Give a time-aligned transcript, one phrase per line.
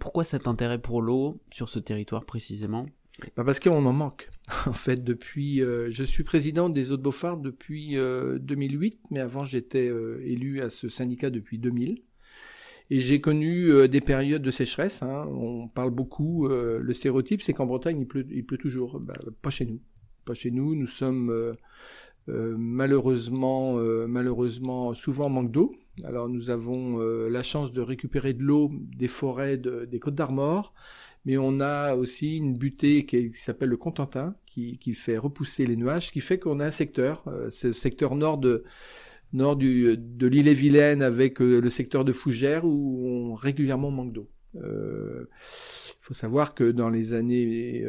[0.00, 2.86] Pourquoi cet intérêt pour l'eau sur ce territoire précisément?
[3.36, 4.28] Bah Parce qu'on en manque.
[4.66, 9.20] En fait, depuis, euh, je suis président des Eaux de Beaufort depuis 2008, euh, mais
[9.20, 12.02] avant j'étais euh, élu à ce syndicat depuis 2000.
[12.92, 15.04] Et j'ai connu des périodes de sécheresse.
[15.04, 15.28] Hein.
[15.30, 16.48] On parle beaucoup.
[16.48, 18.98] le stéréotype, c'est qu'en Bretagne, il pleut, toujours.
[18.98, 19.78] Bah, pas chez nous.
[20.24, 20.74] Pas chez nous.
[20.74, 21.54] Nous sommes
[22.26, 23.74] malheureusement,
[24.08, 25.72] malheureusement souvent en manque d'eau.
[26.04, 30.72] Alors nous avons la chance de récupérer de l'eau des forêts des Côtes d'Armor
[31.24, 36.12] mais on a aussi une butée qui, s'appelle le Contentin, qui, fait repousser les nuages,
[36.12, 38.64] qui fait qu'on a un secteur, euh, c'est le secteur nord de
[39.32, 44.28] l'île-et-Vilaine avec euh, le secteur de Fougères où on régulièrement manque d'eau.
[46.00, 47.84] Il euh, faut savoir que dans les années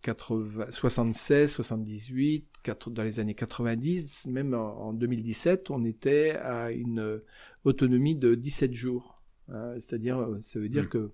[0.00, 2.46] 80, 76, 78,
[2.88, 7.20] dans les années 90, même en, 2017, on était à une
[7.64, 9.22] autonomie de 17 jours.
[9.48, 10.88] Hein, c'est-à-dire, ça veut dire mmh.
[10.88, 11.10] que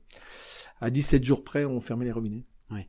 [0.80, 2.46] à 17 jours près, on fermait les robinets.
[2.70, 2.88] Oui.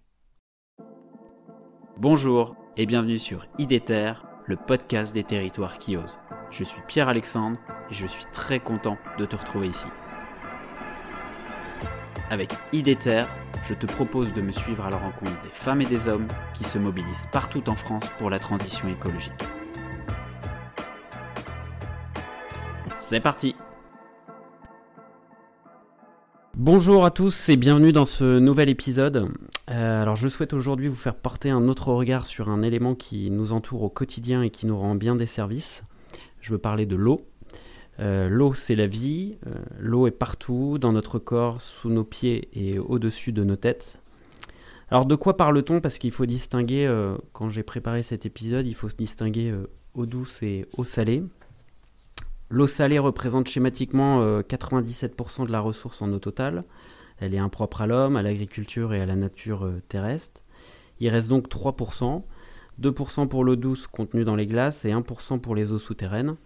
[1.98, 4.14] Bonjour et bienvenue sur IDETER,
[4.46, 6.20] le podcast des territoires qui osent.
[6.52, 9.88] Je suis Pierre-Alexandre et je suis très content de te retrouver ici.
[12.32, 13.24] Avec IDETER,
[13.68, 16.64] je te propose de me suivre à la rencontre des femmes et des hommes qui
[16.64, 19.32] se mobilisent partout en France pour la transition écologique.
[23.00, 23.56] C'est parti
[26.54, 29.32] Bonjour à tous et bienvenue dans ce nouvel épisode.
[29.72, 33.32] Euh, alors je souhaite aujourd'hui vous faire porter un autre regard sur un élément qui
[33.32, 35.84] nous entoure au quotidien et qui nous rend bien des services.
[36.42, 37.29] Je veux parler de l'eau.
[38.00, 42.50] Euh, l'eau c'est la vie, euh, l'eau est partout, dans notre corps, sous nos pieds
[42.54, 43.98] et au-dessus de nos têtes.
[44.90, 45.82] Alors de quoi parle-t-on?
[45.82, 46.92] Parce qu'il faut distinguer,
[47.32, 49.54] quand j'ai préparé cet épisode, il faut se distinguer
[49.94, 51.24] eau douce et eau salée.
[52.50, 56.64] L'eau salée représente schématiquement 97% euh, de la ressource en eau totale.
[57.20, 60.42] Elle est impropre à l'homme, à l'agriculture et à la nature euh, terrestre.
[61.00, 62.24] Il reste donc 3%,
[62.82, 66.38] 2% pour l'eau douce contenue dans les glaces et 1% pour les eaux souterraines.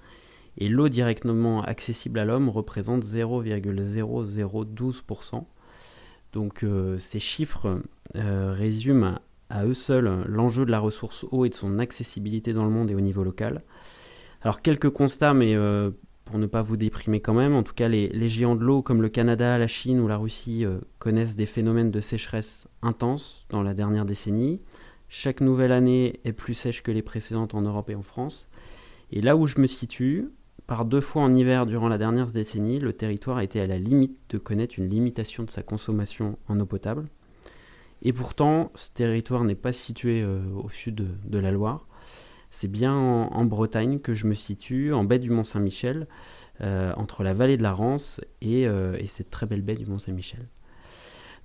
[0.57, 5.45] Et l'eau directement accessible à l'homme représente 0,0012%.
[6.33, 7.81] Donc euh, ces chiffres
[8.13, 9.17] résument
[9.49, 12.89] à eux seuls l'enjeu de la ressource eau et de son accessibilité dans le monde
[12.89, 13.61] et au niveau local.
[14.41, 15.91] Alors quelques constats, mais euh,
[16.25, 19.01] pour ne pas vous déprimer quand même, en tout cas les, géants de l'eau comme
[19.01, 23.61] le Canada, la Chine ou la Russie euh, connaissent des phénomènes de sécheresse intenses dans
[23.61, 24.59] la dernière décennie.
[25.07, 28.47] Chaque nouvelle année est plus sèche que les précédentes en Europe et en France.
[29.11, 30.29] Et là où je me situe,
[30.73, 33.77] par deux fois en hiver durant la dernière décennie, le territoire a été à la
[33.77, 37.09] limite de connaître une limitation de sa consommation en eau potable.
[38.01, 41.85] Et pourtant, ce territoire n'est pas situé euh, au sud de la Loire.
[42.49, 46.07] C'est bien en, Bretagne que je me situe, en baie du Mont-Saint-Michel,
[46.61, 50.47] euh, entre la vallée de la Rance euh, et, cette très belle baie du Mont-Saint-Michel.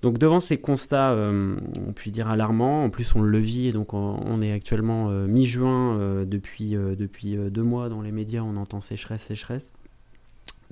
[0.03, 3.94] Donc devant ces constats, euh, on peut dire alarmants, en plus on le vit, donc
[3.94, 9.72] on, est actuellement mi-juin depuis, depuis deux mois dans les médias, on entend sécheresse, sécheresse.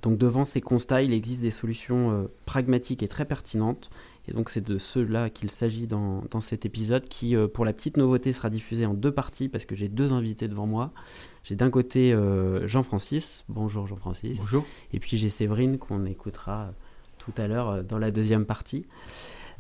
[0.03, 3.91] Donc devant ces constats, il existe des solutions pragmatiques et très pertinentes
[4.29, 7.97] et donc c'est de ceux-là qu'il s'agit dans, cet épisode qui, euh, pour la petite
[7.97, 10.93] nouveauté, sera diffusé en deux parties parce que j'ai deux invités devant moi.
[11.45, 13.45] J'ai d'un côté euh, Jean-Francis.
[13.49, 14.39] Bonjour Jean-Francis.
[14.39, 14.65] Bonjour.
[14.93, 16.71] Et puis j'ai Séverine qu'on écoutera euh,
[17.27, 18.87] tout à l'heure dans la deuxième partie.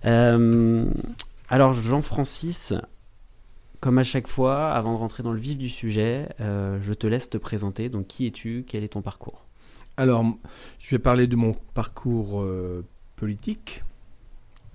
[0.03, 2.72] alors Jean-Francis,
[3.81, 7.28] comme à chaque fois, avant de rentrer dans le vif du sujet, je te laisse
[7.28, 7.88] te présenter.
[7.88, 8.65] Donc qui es-tu?
[8.66, 9.44] Quel est ton parcours?
[9.97, 10.25] Alors,
[10.78, 12.47] je vais parler de mon parcours
[13.16, 13.82] politique.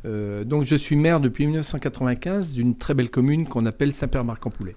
[0.06, 4.76] Euh, donc je suis maire depuis 1995 d'une très belle commune qu'on appelle Saint-Père-Marc-en-Poulet.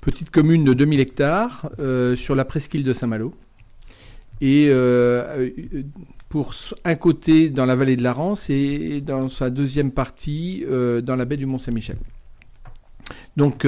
[0.00, 3.34] Petite commune de 2000 hectares euh, sur la presqu'île de Saint-Malo.
[4.40, 5.50] Et euh,
[6.34, 6.52] pour
[6.84, 11.24] un côté dans la vallée de la Rance et dans sa deuxième partie dans la
[11.24, 11.96] baie du Mont-Saint-Michel.
[13.36, 13.64] Donc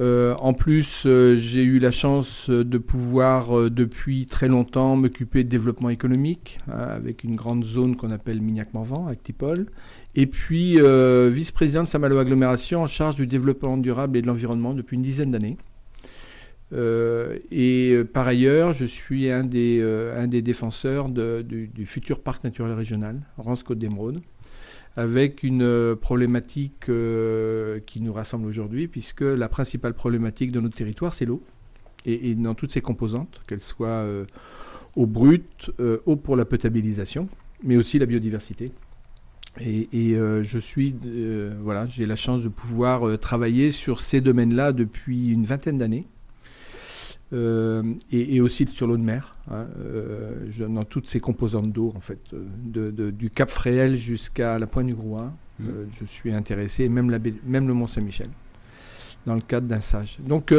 [0.00, 5.42] euh, en plus, euh, j'ai eu la chance de pouvoir euh, depuis très longtemps m'occuper
[5.42, 9.66] de développement économique avec une grande zone qu'on appelle Mignac-Morvan, Actipol.
[10.14, 10.78] Et puis
[11.30, 15.30] vice-président de Saint-Malo Agglomération en charge du développement durable et de l'environnement depuis une dizaine
[15.30, 15.56] d'années.
[16.72, 19.80] Et par ailleurs, je suis un des,
[20.16, 24.20] un des défenseurs du, futur parc naturel régional, Rance-Côte d'Émeraude
[24.96, 30.74] avec une euh, problématique euh, qui nous rassemble aujourd'hui, puisque la principale problématique de notre
[30.74, 31.42] territoire, c'est l'eau,
[32.06, 34.24] et, dans toutes ses composantes, qu'elles soient euh,
[34.94, 35.70] eau brute,
[36.06, 37.28] eau pour la potabilisation,
[37.62, 38.72] mais aussi la biodiversité.
[39.60, 40.94] Et, je suis,
[41.60, 46.06] voilà, j'ai la chance de pouvoir travailler sur ces domaines-là depuis une vingtaine d'années.
[47.32, 49.66] Et, aussi sur l'eau de mer, hein,
[50.68, 55.32] dans toutes ces composantes d'eau, en fait, du Cap Fréhel jusqu'à la Pointe du Grouin.
[55.58, 55.68] Mmh.
[55.98, 58.28] je suis intéressé, même, la même le Mont Saint-Michel,
[59.24, 60.18] dans le cadre d'un sage.
[60.20, 60.52] Donc,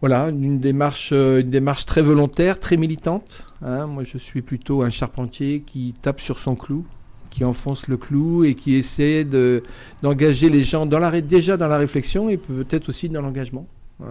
[0.00, 3.44] voilà, une démarche, euh, une démarche très volontaire, très militante.
[3.60, 3.86] Hein.
[3.86, 6.86] Moi, je suis plutôt un charpentier qui tape sur son clou,
[7.28, 9.62] qui enfonce le clou et qui essaie de,
[10.02, 13.66] d'engager les gens dans la, déjà dans la réflexion et peut-être aussi dans l'engagement.
[14.02, 14.06] Hein.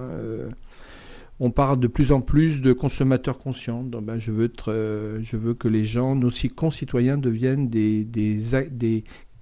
[1.41, 3.83] On parle de plus en plus de consommateurs conscients.
[3.83, 8.39] Ben, je, veux être, euh, je veux que les gens, nos concitoyens, deviennent des, des,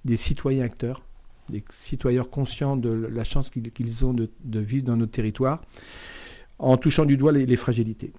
[0.04, 1.02] des, citoyens acteurs,
[1.48, 5.60] des citoyens conscients de la chance qu'ils, ont de, de vivre dans notre territoire
[6.58, 8.12] en touchant du doigt les, fragilités.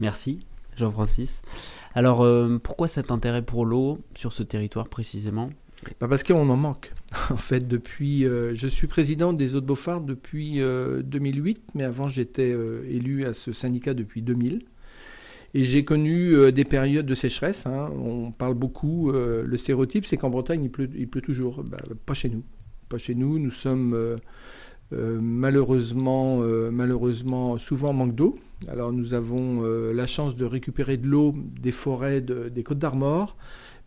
[0.00, 0.46] Merci,
[0.76, 1.40] Jean-Francis.
[1.94, 5.50] Alors, euh, pourquoi cet intérêt pour l'eau sur ce territoire précisément?
[6.00, 6.92] Bah, Parce qu'on en manque.
[7.30, 11.84] en fait, depuis, euh, je suis président des Eaux de Beaufort depuis 2008, euh, mais
[11.84, 12.54] avant j'étais
[12.88, 14.62] élu à ce syndicat depuis 2000.
[15.54, 17.66] Et j'ai connu des périodes de sécheresse.
[17.66, 17.90] Hein.
[17.96, 19.10] On parle beaucoup.
[19.12, 21.62] le stéréotype, c'est qu'en Bretagne, il pleut, toujours.
[21.62, 22.42] Bah, pas chez nous.
[22.90, 23.38] Pas chez nous.
[23.38, 24.18] Nous sommes
[24.92, 28.38] euh, malheureusement, euh, malheureusement, souvent manque d'eau.
[28.68, 33.36] Alors nous avons euh, la chance de récupérer de l'eau des forêts des Côtes d'Armor,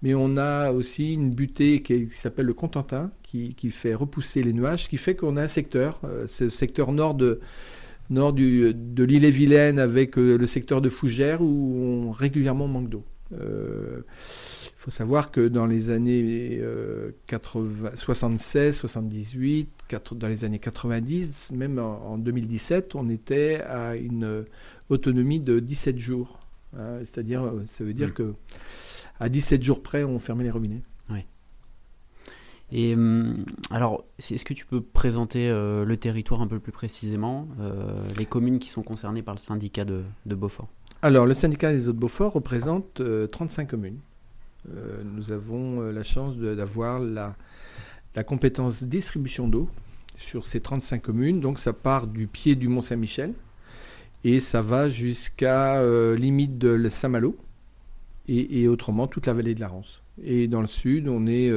[0.01, 4.90] mais on a aussi une butée qui, s'appelle le Contentin, qui, fait repousser les nuages,
[4.90, 7.40] qui fait qu'on a un secteur, c'est le secteur nord de,
[8.10, 13.04] nord de l'île et Vilaine avec le secteur de Fougères où on régulièrement manque d'eau.
[13.31, 16.62] Il faut savoir que dans les années
[17.95, 19.69] 76, 78,
[20.13, 24.45] dans les années 90, même en, 2017, on était à une
[24.90, 26.40] autonomie de 17 jours.
[26.78, 27.00] Hein.
[27.00, 28.34] C'est-à-dire, euh, ça veut dire que
[29.19, 30.81] à 17 jours près, on fermait les robinets.
[31.10, 31.25] Oui.
[32.71, 37.48] Et hum, alors, est-ce que tu peux présenter euh, le territoire un peu plus précisément,
[37.60, 40.69] euh, les communes qui sont concernées par le syndicat de, Beaufort?
[41.01, 43.01] Alors, le syndicat des eaux de Beaufort représente
[43.31, 44.00] 35 communes.
[44.74, 47.36] Euh, nous avons la chance d'avoir la,
[48.25, 49.69] compétence distribution d'eau
[50.18, 51.39] sur ces 35 communes.
[51.39, 53.33] Donc ça part du pied du Mont Saint-Michel
[54.25, 55.81] et ça va jusqu'à
[56.16, 57.38] limite de Saint-Malo
[58.30, 60.04] et, autrement toute la vallée de la Rance.
[60.24, 61.52] Et dans le sud, on est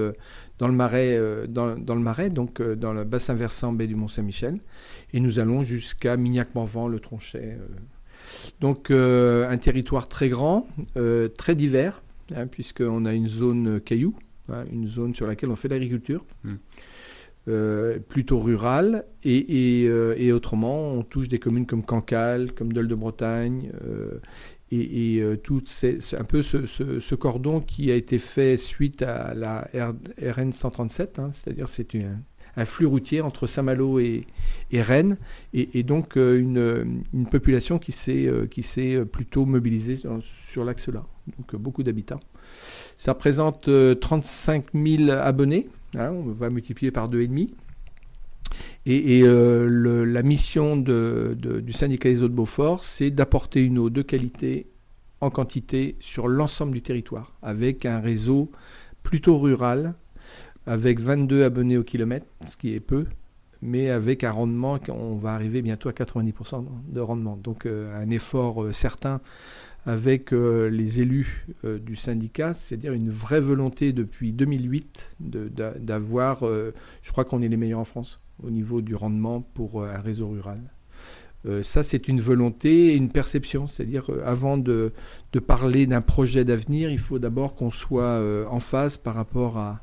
[0.58, 4.58] dans le marais, dans, le marais, donc dans le bassin versant baie du Mont Saint-Michel,
[5.12, 7.58] et nous allons jusqu'à Mignac-Morvan, le Tronchet.
[8.60, 10.66] donc un territoire très grand,
[11.36, 12.00] très divers,
[12.34, 14.14] Hein, puisqu'on a une zone caillou,
[14.48, 16.54] hein, une zone sur laquelle on fait l'agriculture, hmm.
[17.48, 22.94] euh, plutôt rurale, euh, et, autrement, on touche des communes comme Cancale, comme Dole de
[22.94, 23.70] Bretagne,
[24.72, 25.62] euh, et, tout
[26.18, 29.68] un peu ce, cordon qui a été fait suite à la
[30.22, 31.88] RN 137, hein, c'est-à-dire c'est
[32.56, 34.26] un, flux routier entre Saint-Malo et,
[34.72, 35.16] Rennes,
[35.52, 39.96] et, donc une, population qui s'est plutôt mobilisée
[40.48, 42.20] sur l'axe-là donc euh, beaucoup d'habitants.
[42.96, 43.68] Ça représente
[44.00, 47.50] 35 euh, 000 abonnés, hein, on va multiplier par 2,5.
[48.86, 54.02] Et, euh, la mission du syndicat des eaux de Beaufort, c'est d'apporter une eau de
[54.02, 54.66] qualité
[55.20, 58.50] en quantité sur l'ensemble du territoire, avec un réseau
[59.02, 59.94] plutôt rural,
[60.66, 63.06] avec 22 abonnés au kilomètre, ce qui est peu,
[63.62, 67.36] mais avec un rendement, on va arriver bientôt à 90% de rendement.
[67.36, 69.20] Donc un effort certain
[69.86, 76.72] avec euh, les élus euh, du syndicat, c'est-à-dire une vraie volonté depuis 2008 d'avoir, euh,
[77.02, 80.28] je crois qu'on est les meilleurs en France au niveau du rendement pour un réseau
[80.28, 80.60] rural.
[81.62, 84.92] ça, c'est une volonté et une perception, c'est-à-dire avant de,
[85.46, 89.80] parler d'un projet d'avenir, il faut d'abord qu'on soit en phase par rapport à,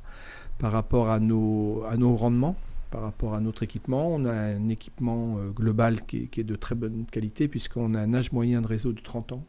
[0.58, 2.56] par rapport à, nos, à nos rendements
[2.92, 4.14] par rapport à notre équipement.
[4.14, 8.32] On a un équipement global qui est, de très bonne qualité puisqu'on a un âge
[8.32, 9.44] moyen de réseau de 30 ans.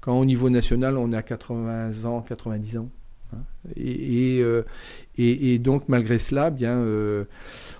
[0.00, 2.88] Quand au niveau national, on est à 80 ans, 90 ans.
[3.32, 3.44] Hein.
[3.78, 4.62] Euh,
[5.16, 7.24] et, et, donc, malgré cela, bien, euh,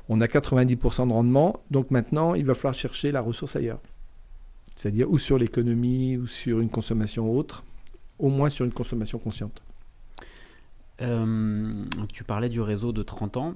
[0.08, 1.62] on a 90% de rendement.
[1.70, 3.80] Donc maintenant, il va falloir chercher la ressource ailleurs.
[4.76, 7.64] C'est-à-dire ou sur l'économie, ou sur une consommation autre,
[8.18, 9.62] au moins sur une consommation consciente.
[11.02, 13.54] Euh, tu parlais du réseau de 30 ans.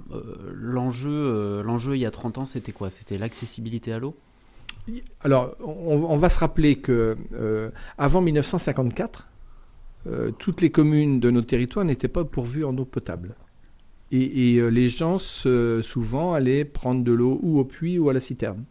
[0.55, 2.91] l'enjeu, l'enjeu il y a 30 ans, c'était quoi?
[2.91, 4.17] C'était l'accessibilité à l'eau?
[5.21, 7.17] Alors, on, va se rappeler que
[7.97, 9.29] avant 1954,
[10.07, 13.35] euh, toutes les communes de nos territoires n'étaient pas pourvues en eau potable.
[14.13, 18.21] Et, euh, les gens souvent allaient prendre de l'eau ou au puits ou à la
[18.21, 18.65] citerne.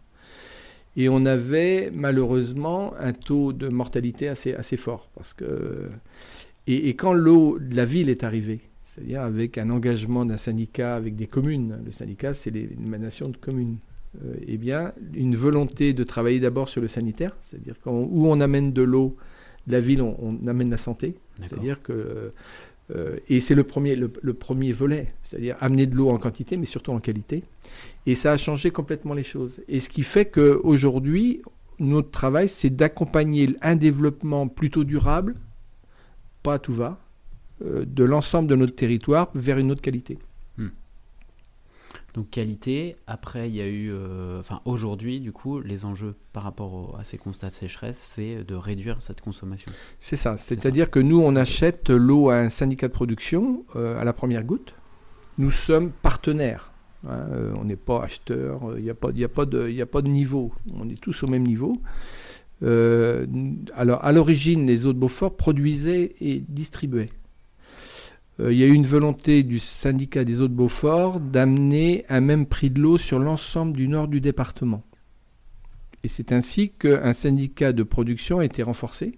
[0.96, 5.10] Et on avait malheureusement un taux de mortalité assez, fort.
[5.16, 5.90] Parce que,
[6.68, 11.16] et, quand l'eau de la ville est arrivée, c'est-à-dire avec un engagement d'un syndicat avec
[11.16, 13.78] des communes, le syndicat c'est l'émanation de communes,
[14.46, 18.84] eh bien, une volonté de travailler d'abord sur le sanitaire, c'est-à-dire où on amène de
[18.84, 19.18] l'eau,
[19.68, 21.16] la ville, on, amène la santé.
[21.42, 22.32] C'est-à-dire que
[23.28, 26.92] et c'est le premier, le, premier volet, c'est-à-dire amener de l'eau en quantité, mais surtout
[26.92, 27.44] en qualité.
[28.06, 29.62] Et ça a changé complètement les choses.
[29.68, 31.42] Et ce qui fait qu'aujourd'hui,
[31.80, 35.36] notre travail, c'est d'accompagner un développement plutôt durable,
[36.44, 37.00] pas à tout va,
[37.64, 40.18] euh, de l'ensemble de notre territoire vers une autre qualité.
[42.14, 46.44] Donc qualité, après il y a eu, euh, enfin aujourd'hui du coup, les enjeux par
[46.44, 49.72] rapport à ces constats de sécheresse, c'est de réduire cette consommation.
[50.00, 54.04] C'est ça, c'est-à-dire que nous on achète l'eau à un syndicat de production euh, à
[54.04, 54.76] la première goutte.
[55.40, 56.74] Nous sommes partenaires
[57.08, 60.02] Hein, euh, on n'est pas acheteur, il n'y a, pas, a, pas de, a pas
[60.02, 61.82] de niveau, on est tous au même niveau.
[62.62, 67.10] Alors, à l'origine, les eaux de Beaufort produisaient et distribuaient.
[68.40, 72.48] Il y a eu une volonté du syndicat des eaux de Beaufort d'amener un même
[72.48, 74.84] prix de l'eau sur l'ensemble du nord du département.
[76.04, 79.16] Et c'est ainsi qu'un syndicat de production a été renforcé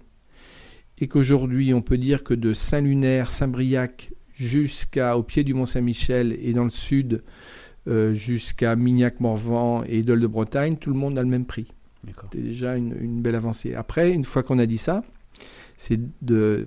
[0.98, 6.64] et qu'aujourd'hui, on peut dire que de Saint-Lunaire, Saint-Briac jusqu'au pied du Mont-Saint-Michel et dans
[6.64, 7.22] le sud,
[7.88, 11.72] euh, jusqu'à Mignac-Morvan et Idole de Bretagne, tout le monde a le même prix.
[12.32, 13.74] C'est déjà une, belle avancée.
[13.74, 15.02] Après, une fois qu'on a dit ça,
[15.76, 16.64] c'est de.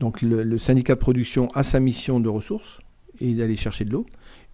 [0.00, 2.80] Donc le, syndicat de production a sa mission de ressources
[3.20, 4.06] et d'aller chercher de l'eau.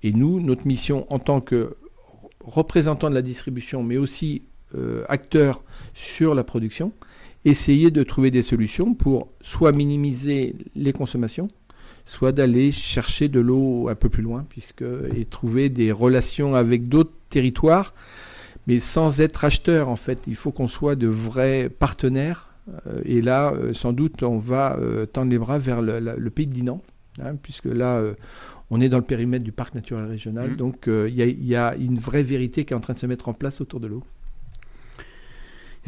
[0.02, 1.76] Et nous, notre mission en tant que
[2.40, 4.42] représentant de la distribution, mais aussi
[4.74, 5.64] euh, acteur
[5.94, 6.92] sur la production,
[7.44, 11.48] essayer de trouver des solutions pour soit minimiser les consommations,
[12.04, 16.88] soit d'aller chercher de l'eau un peu plus loin, puisque, et trouver des relations avec
[16.88, 17.94] d'autres territoires,
[18.66, 20.20] mais sans être acheteur en fait.
[20.26, 22.47] Il faut qu'on soit de vrais partenaires.
[22.86, 26.46] Euh, et là, euh, sans doute, on va euh, tendre les bras vers le, pays
[26.46, 26.82] de Dinan,
[27.22, 28.02] hein, puisque là,
[28.70, 30.52] on est dans le périmètre du parc naturel régional.
[30.52, 30.56] Mmh.
[30.56, 33.34] Donc, il y, a une vraie vérité qui est en train de se mettre en
[33.34, 34.02] place autour de l'eau.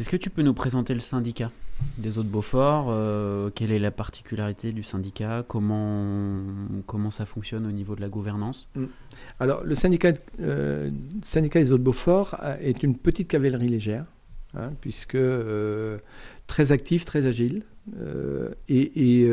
[0.01, 1.51] Est-ce que tu peux nous présenter le syndicat
[1.99, 6.39] des eaux de Beaufort euh, Quelle est la particularité du syndicat comment,
[6.87, 8.67] comment ça fonctionne au niveau de la gouvernance?
[8.75, 8.85] Mm.
[9.39, 10.89] Alors, le syndicat, euh,
[11.21, 14.05] syndicat des eaux de Beaufort est une petite cavalerie légère,
[14.55, 15.17] hein, puisque
[16.47, 17.63] très actif, très agile.
[18.67, 19.27] Et,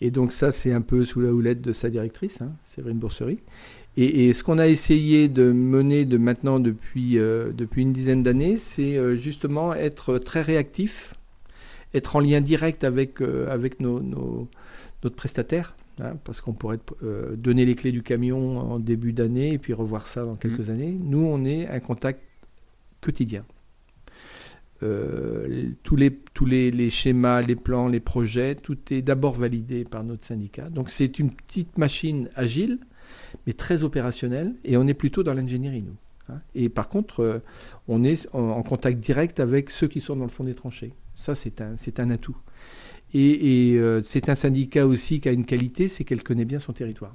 [0.00, 3.40] et, donc, ça, c'est un peu sous la houlette de sa directrice, hein, Séverine Bourserie.
[3.98, 8.56] Et, ce qu'on a essayé de mener de maintenant depuis, euh, depuis une dizaine d'années,
[8.56, 11.14] c'est euh, justement être très réactif,
[11.94, 14.00] être en lien direct avec, euh, avec nos,
[15.02, 16.78] notre prestataire, hein, parce qu'on pourrait
[17.36, 20.72] donner les clés du camion en début d'année et puis revoir ça dans quelques mmh.
[20.72, 20.98] années.
[21.00, 22.20] Nous, on est un contact
[23.00, 23.46] quotidien.
[24.80, 30.04] Tous les, tous les, les, schémas, les plans, les projets, tout est d'abord validé par
[30.04, 30.68] notre syndicat.
[30.70, 32.78] Donc c'est une petite machine agile
[33.46, 35.96] mais très opérationnel, et on est plutôt dans l'ingénierie, nous.
[36.28, 36.40] Hein.
[36.54, 37.38] Et par contre, euh,
[37.88, 40.94] on est en, contact direct avec ceux qui sont dans le fond des tranchées.
[41.14, 42.36] Ça, c'est un, c'est un atout.
[43.14, 46.72] Et, euh, c'est un syndicat aussi qui a une qualité, c'est qu'elle connaît bien son
[46.72, 47.14] territoire.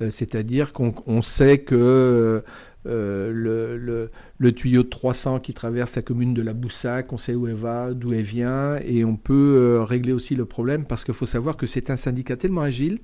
[0.00, 2.42] Euh, c'est-à-dire qu'on sait que
[2.84, 7.46] le, le, tuyau de 300 qui traverse la commune de la Boussac, on sait où
[7.46, 11.26] elle va, d'où elle vient, et on peut régler aussi le problème parce qu'il faut
[11.26, 12.98] savoir que c'est un syndicat tellement agile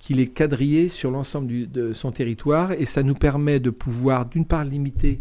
[0.00, 4.46] qu'il est quadrillé sur l'ensemble de son territoire et ça nous permet de pouvoir d'une
[4.46, 5.20] part limiter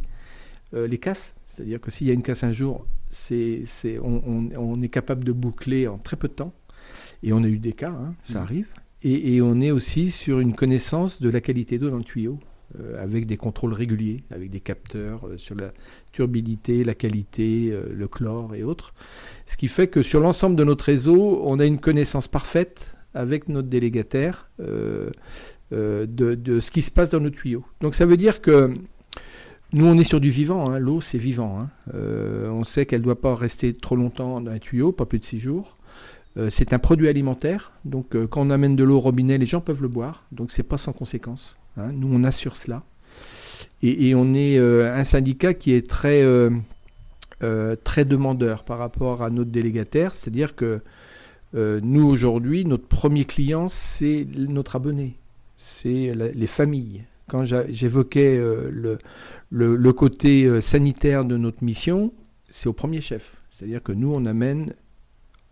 [0.74, 3.66] euh, les casses, c'est-à-dire que s'il y a une casse un jour, c'est,
[4.02, 6.54] on, est capable de boucler en très peu de temps
[7.24, 8.44] et on a eu des cas, hein, ça mmh.
[8.44, 8.68] arrive,
[9.02, 12.40] et, on est aussi sur une connaissance de la qualité d'eau dans le tuyau.
[12.78, 15.72] Euh, avec des contrôles réguliers, avec des capteurs euh, sur la
[16.12, 18.94] turbidité, la qualité, le chlore et autres.
[19.48, 23.50] Ce qui fait que sur l'ensemble de notre réseau, on a une connaissance parfaite avec
[23.50, 25.10] notre délégataire euh,
[25.72, 27.66] euh, de, ce qui se passe dans nos tuyaux.
[27.82, 28.74] Donc ça veut dire que
[29.72, 30.70] nous, on est sur du vivant.
[30.70, 30.80] Hein.
[30.80, 31.60] L'eau, c'est vivant.
[31.60, 31.70] Hein.
[31.94, 35.20] Euh, on sait qu'elle ne doit pas rester trop longtemps dans un tuyau, pas plus
[35.20, 35.78] de six jours.
[36.50, 37.72] c'est un produit alimentaire.
[37.86, 40.26] Donc quand on amène de l'eau au robinet, les gens peuvent le boire.
[40.32, 41.59] Donc c'est pas sans conséquence.
[41.80, 41.92] Hein.
[41.94, 42.84] Nous, on assure cela.
[43.82, 46.22] Et, on est un syndicat qui est très,
[47.86, 50.16] très demandeur par rapport à notre délégataire.
[50.16, 50.82] C'est-à-dire que
[51.56, 55.16] euh, nous, aujourd'hui, notre premier client, c'est notre abonné,
[55.58, 57.04] c'est les familles.
[57.28, 58.98] Quand j'évoquais euh,
[59.50, 62.12] le, côté euh, sanitaire de notre mission,
[62.50, 63.42] c'est au premier chef.
[63.52, 64.74] C'est-à-dire que nous, on amène,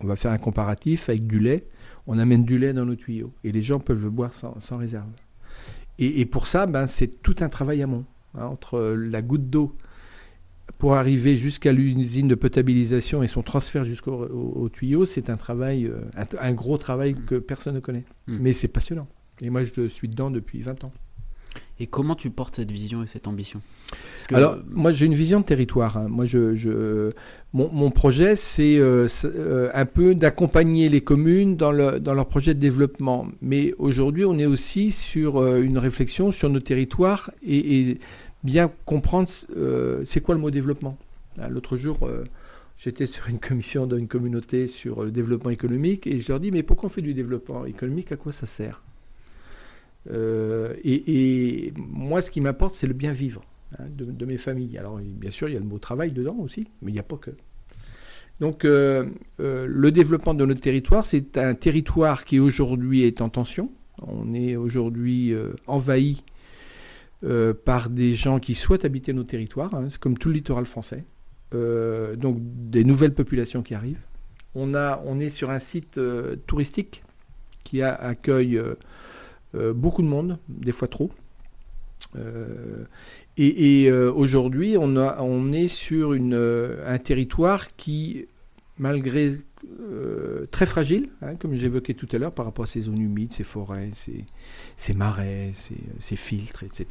[0.00, 1.66] on va faire un comparatif avec du lait,
[2.06, 3.32] on amène du lait dans nos tuyaux.
[3.44, 5.06] Et les gens peuvent le boire sans, réserve.
[5.98, 8.04] Et, pour ça, ben, c'est tout un travail amont.
[8.34, 9.74] Hein, entre la goutte d'eau
[10.78, 16.00] pour arriver jusqu'à l'usine de potabilisation et son transfert jusqu'au tuyau, c'est un travail, euh,
[16.40, 18.04] un, gros travail que personne ne connaît.
[18.26, 18.38] Hmm.
[18.40, 19.08] Mais c'est passionnant.
[19.40, 20.92] Et moi, je suis dedans depuis 20 ans.
[21.80, 23.60] Et comment tu portes cette vision et cette ambition?
[24.32, 25.96] Alors, moi, j'ai une vision de territoire.
[25.96, 26.08] Hein.
[26.08, 27.12] Moi, je,
[27.52, 32.54] mon, projet, c'est euh, euh, un peu d'accompagner les communes dans, le, dans leur projet
[32.54, 33.28] de développement.
[33.40, 37.98] Mais aujourd'hui, on est aussi sur euh, une réflexion sur nos territoires et,
[38.44, 39.28] bien comprendre
[40.04, 40.96] c'est quoi le mot développement?
[41.50, 42.08] L'autre jour,
[42.78, 46.62] j'étais sur une commission d'une communauté sur le développement économique et je leur dis, mais
[46.62, 48.12] pourquoi on fait du développement économique?
[48.12, 48.80] À quoi ça sert?
[50.10, 53.42] Euh, et, moi, ce qui m'importe, c'est le bien vivre
[53.78, 54.78] hein, de, mes familles.
[54.78, 57.04] Alors, bien sûr, il y a le mot travail dedans aussi, mais il n'y a
[57.04, 57.30] pas que.
[58.40, 59.06] Donc, euh,
[59.40, 63.72] euh, le développement de notre territoire, c'est un territoire qui aujourd'hui est en tension.
[64.00, 65.34] On est aujourd'hui
[65.66, 66.22] envahi
[67.64, 69.74] par des gens qui souhaitent habiter nos territoires.
[69.74, 69.86] Hein.
[69.88, 71.04] c'est comme tout le littoral français.
[71.52, 74.04] donc, des nouvelles populations qui arrivent.
[74.54, 76.00] On, a, on est sur un site
[76.46, 77.02] touristique
[77.64, 78.62] qui accueille
[79.54, 81.10] beaucoup de monde, des fois trop.
[82.16, 82.84] Euh,
[83.36, 88.26] et, euh, aujourd'hui, on, est sur un territoire qui,
[88.78, 89.32] malgré
[90.50, 93.44] très fragile, hein, comme j'évoquais tout à l'heure, par rapport à ces zones humides, ces
[93.44, 96.86] forêts, ces, marais, ces, filtres, etc.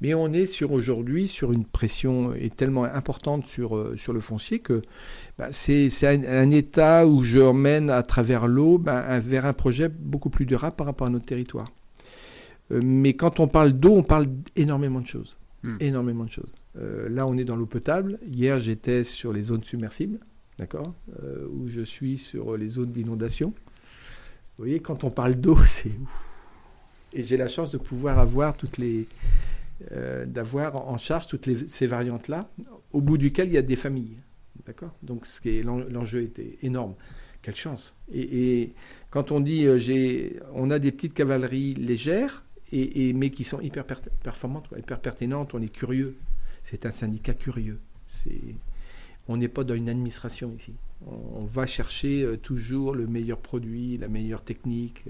[0.00, 4.58] Mais on est sur aujourd'hui sur une pression est tellement importante sur, sur le foncier
[4.58, 4.82] que
[5.38, 10.30] bah, c'est un, état où je emmène à travers l'eau bah, vers un projet beaucoup
[10.30, 11.70] plus durable par rapport à notre territoire.
[12.72, 15.36] Euh, mais quand on parle d'eau, on parle énormément de choses.
[15.62, 15.76] Hmm.
[15.80, 16.54] Énormément de choses.
[16.78, 18.18] Euh, là, on est dans l'eau potable.
[18.26, 20.18] Hier, j'étais sur les zones submersibles,
[20.58, 23.48] d'accord euh, Où je suis sur les zones d'inondation.
[24.56, 25.92] Vous voyez, quand on parle d'eau, c'est...
[27.16, 29.06] Et j'ai la chance de pouvoir avoir toutes les...
[30.26, 32.50] d'avoir en charge toutes ces variantes-là,
[32.92, 34.18] au bout duquel il y a des familles.
[34.66, 34.94] D'accord?
[35.02, 35.26] Donc
[35.64, 36.94] l'enjeu était énorme.
[37.42, 37.94] Quelle chance.
[38.12, 38.72] Et,
[39.10, 43.84] quand on dit euh, on a des petites cavaleries légères, et, mais qui sont hyper
[43.84, 46.16] performantes, hyper pertinentes, on est curieux.
[46.62, 47.78] C'est un syndicat curieux.
[49.28, 50.72] On n'est pas dans une administration ici.
[51.06, 55.04] On, va chercher euh, toujours le meilleur produit, la meilleure technique.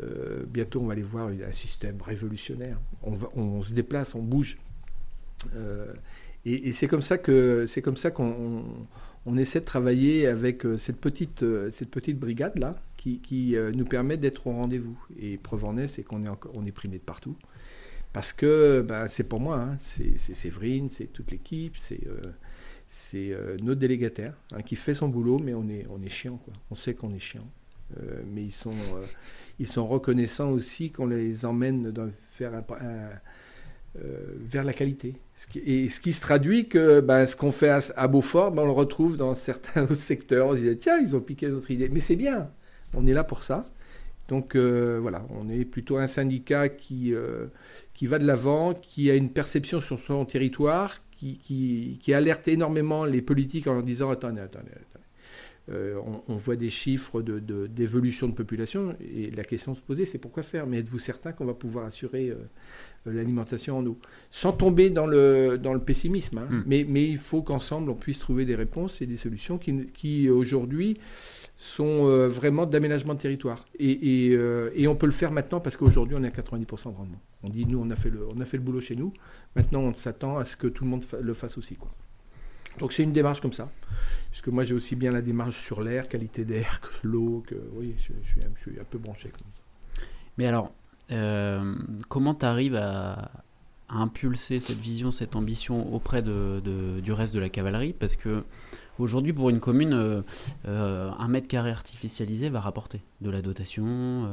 [0.00, 2.78] Euh, bientôt, on va aller voir un système révolutionnaire.
[3.02, 4.58] On, on se déplace, on bouge.
[6.44, 8.64] Et, c'est comme ça qu'on
[9.26, 11.70] on, essaie de travailler avec euh, cette petite euh,
[12.14, 14.98] brigade là qui, euh, nous permet d'être au rendez-vous.
[15.18, 17.36] Et preuve en est, c'est qu'on est on est primé de partout.
[18.12, 22.00] Parce que bah, c'est pour moi, hein, c'est Séverine, c'est toute l'équipe, c'est
[22.86, 26.40] c'est notre délégataire hein, qui fait son boulot, mais on est, chiant.
[26.70, 27.46] On sait qu'on est chiant.
[28.26, 28.74] Mais ils sont,
[29.58, 31.92] ils sont reconnaissants aussi qu'on les emmène
[33.96, 35.16] euh, vers la qualité.
[35.56, 38.72] et ce qui se traduit que ben, ce qu'on fait à, Beaufort, ben, on le
[38.72, 40.48] retrouve dans certains autres secteurs.
[40.48, 41.88] On disait, tiens, ils ont piqué notre idée.
[41.88, 42.50] Mais c'est bien,
[42.94, 43.64] on est là pour ça.
[44.28, 47.46] Donc euh, voilà, on est plutôt un syndicat qui, euh,
[47.94, 52.46] qui va de l'avant, qui a une perception sur son territoire, qui, qui, qui, alerte
[52.46, 55.06] énormément les politiques en disant, attendez, attendez, attendez.
[56.28, 60.42] On, voit des chiffres d'évolution de, de, population et la question se poser, c'est pourquoi
[60.42, 60.66] faire?
[60.66, 62.36] Mais êtes-vous certain qu'on va pouvoir assurer euh,
[63.06, 63.98] l'alimentation en eau,
[64.30, 66.38] sans tomber dans le, dans le pessimisme.
[66.38, 66.48] Hein.
[66.50, 66.62] Hmm.
[66.66, 70.28] Mais, mais il faut qu'ensemble, on puisse trouver des réponses et des solutions qui, qui
[70.28, 70.98] aujourd'hui,
[71.56, 73.64] sont euh, vraiment d'aménagement de territoire.
[73.78, 76.92] Et, et, euh, et, on peut le faire maintenant parce qu'aujourd'hui, on est à 90%
[76.92, 77.20] de rendement.
[77.42, 79.12] On dit, nous, on a, fait le, on a fait le boulot chez nous.
[79.56, 81.74] Maintenant, on s'attend à ce que tout le monde le fasse aussi.
[81.74, 81.90] Quoi.
[82.78, 83.70] Donc c'est une démarche comme ça.
[84.30, 87.94] Puisque moi, j'ai aussi bien la démarche sur l'air, qualité d'air, que l'eau, que oui,
[87.96, 89.30] je, suis, un peu branché.
[89.30, 89.62] Comme ça.
[90.36, 90.72] Mais alors,
[91.10, 91.74] euh,
[92.08, 93.30] comment tu arrives à,
[93.90, 97.94] impulser cette vision, cette ambition auprès du reste de la cavalerie?
[97.98, 98.44] Parce que
[98.98, 100.22] aujourd'hui, pour une commune, euh,
[100.66, 104.28] euh, un mètre carré artificialisé va rapporter de la dotation,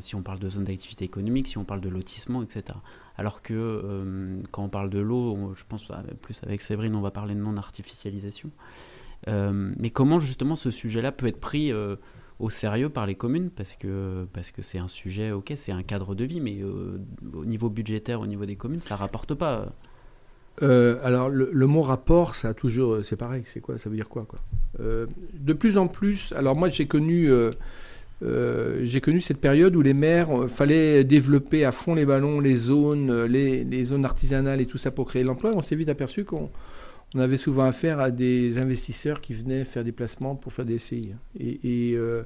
[0.00, 2.78] si on parle de zone d'activité économique, si on parle de lotissement, etc.
[3.16, 5.90] Alors que quand on parle de l'eau, je pense
[6.20, 8.50] plus avec Séverine, on va parler de non-artificialisation.
[9.26, 11.72] mais comment justement ce sujet-là peut être pris
[12.38, 13.50] au sérieux par les communes?
[13.50, 16.98] Parce que parce que c'est un sujet, ok, c'est un cadre de vie, mais euh,
[17.32, 19.72] au niveau budgétaire, au niveau des communes, ça rapporte pas.
[20.62, 24.08] Euh, alors le, mot rapport, ça a toujours, c'est pareil, c'est quoi, ça veut dire
[24.08, 24.40] quoi, quoi?
[24.80, 27.30] Euh, De plus en plus, alors moi j'ai connu,
[28.22, 33.24] j'ai connu cette période où les maires fallait développer à fond les ballons, les zones,
[33.24, 35.52] les, zones artisanales et tout ça pour créer l'emploi.
[35.54, 36.50] On s'est vite aperçu qu'on
[37.14, 40.78] on avait souvent affaire à des investisseurs qui venaient faire des placements pour faire des
[40.78, 41.14] SCI.
[41.40, 42.22] Et, euh,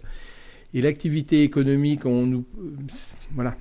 [0.74, 2.44] l'activité économique, on nous.
[3.34, 3.56] Voilà.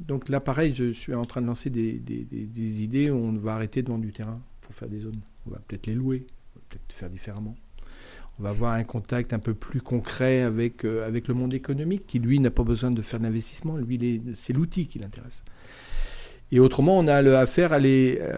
[0.00, 3.82] Donc là, pareil, je suis en train de lancer des, idées où on va arrêter
[3.82, 5.20] de vendre du terrain pour faire des zones.
[5.46, 7.54] On va peut-être les louer, on va peut-être faire différemment.
[8.40, 12.18] On va avoir un contact un peu plus concret avec, euh, le monde économique qui,
[12.18, 13.76] lui, n'a pas besoin de faire d'investissement.
[13.76, 15.44] Lui, c'est l'outil qui l'intéresse.
[16.50, 17.78] Et autrement, on a affaire à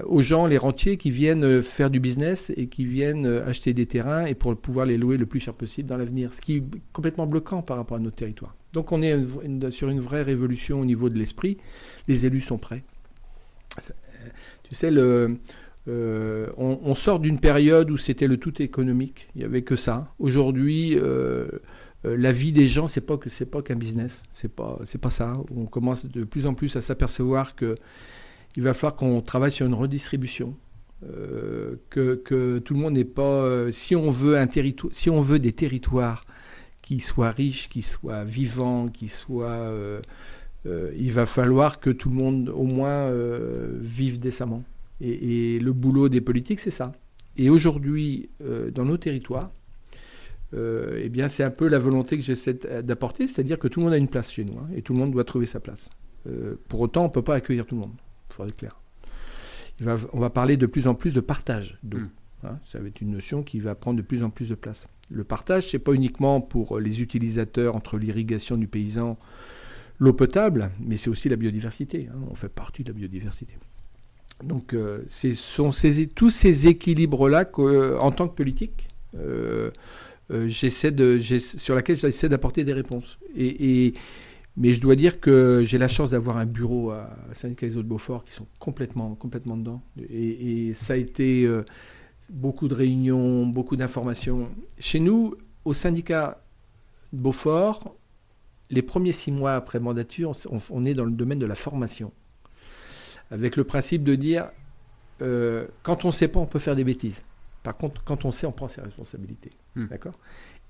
[0.06, 4.26] aux gens, les rentiers qui viennent faire du business et qui viennent acheter des terrains
[4.26, 7.26] et pour pouvoir les louer le plus cher possible dans l'avenir, ce qui est complètement
[7.26, 8.54] bloquant par rapport à notre territoire.
[8.76, 11.56] Donc on est sur une vraie révolution au niveau de l'esprit.
[12.08, 12.84] Les élus sont prêts.
[14.68, 14.90] Tu sais,
[15.88, 19.28] euh, on, sort d'une période où c'était le tout économique.
[19.34, 20.12] Il n'y avait que ça.
[20.18, 21.48] Aujourd'hui, euh,
[22.04, 24.24] euh, la vie des gens, c'est pas que pas qu'un business.
[24.30, 25.38] C'est pas pas ça.
[25.56, 27.76] On commence de plus en plus à s'apercevoir que
[28.56, 30.54] il va falloir qu'on travaille sur une redistribution.
[31.88, 33.72] que, tout le monde n'est pas.
[33.72, 34.48] si on veut un
[34.90, 36.26] si on veut des territoires
[36.87, 39.70] qui soient riches, qui soient vivants, qui soient
[40.64, 43.11] il va falloir que tout le monde au moins
[43.81, 44.64] vive décemment.
[45.01, 46.92] Et, le boulot des politiques, c'est ça.
[47.37, 49.51] Et aujourd'hui, euh, dans nos territoires,
[50.55, 53.85] euh, eh bien, c'est un peu la volonté que j'essaie d'apporter, c'est-à-dire que tout le
[53.85, 55.90] monde a une place chez nous, hein, et tout le monde doit trouver sa place.
[56.29, 57.94] Euh, pour autant, on ne peut pas accueillir tout le monde,
[58.31, 58.81] il faut être clair.
[60.12, 61.99] on va parler de plus en plus de partage d'eau.
[61.99, 62.11] Hmm.
[62.44, 64.88] Hein, ça va être une notion qui va prendre de plus en plus de place.
[65.10, 69.16] Le partage, c'est pas uniquement pour les utilisateurs entre l'irrigation du paysan,
[69.98, 72.08] l'eau potable, mais c'est aussi la biodiversité.
[72.10, 73.54] Hein, on fait partie de la biodiversité.
[74.44, 75.70] Donc, euh, ce sont
[76.14, 79.70] tous ces équilibres-là euh, en tant que politique, euh,
[80.46, 83.18] j'essaie de, sur laquelle j'essaie d'apporter des réponses.
[83.36, 83.94] Et,
[84.58, 88.24] mais je dois dire que j'ai la chance d'avoir un bureau à Eaux de Beaufort
[88.24, 89.82] qui sont complètement, complètement dedans.
[90.10, 91.48] Et, ça a été
[92.30, 94.48] beaucoup de réunions, beaucoup d'informations.
[94.78, 95.34] Chez nous,
[95.64, 96.42] au syndicat
[97.12, 97.94] Beaufort,
[98.70, 100.32] les premiers six mois après mandature,
[100.70, 102.12] on est dans le domaine de la formation
[103.30, 104.50] avec le principe de dire
[105.22, 107.24] euh, quand on ne sait pas, on peut faire des bêtises.
[107.62, 109.50] Par contre, quand on sait, on prend ses responsabilités.
[109.74, 109.86] Hmm.
[109.86, 110.14] D'accord?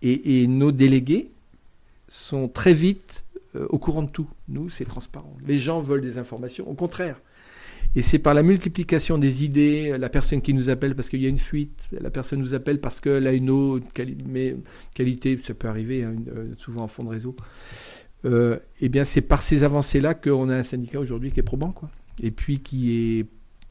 [0.03, 1.33] Et, nos délégués
[2.09, 4.29] sont très vite euh, au courant de tout.
[4.49, 5.37] Nous, c'est transparent.
[5.45, 6.69] Les gens veulent des informations.
[6.69, 7.21] Au contraire.
[7.97, 11.27] Et c'est par la multiplication des idées, la personne qui nous appelle parce qu'il y
[11.27, 13.87] a une fuite, la personne nous appelle parce qu'elle a une autre
[14.95, 17.35] qualité, ça peut arriver hein, euh, souvent en fond de réseau.
[18.25, 21.73] eh bien, c'est par ces avancées-là qu'on a un syndicat aujourd'hui qui est probant.
[21.73, 21.91] Quoi
[22.23, 23.27] et puis qui est,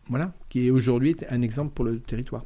[0.10, 2.44] voilà, qui est aujourd'hui un exemple pour le territoire.